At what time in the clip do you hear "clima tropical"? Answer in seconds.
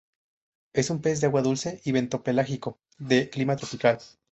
3.29-3.99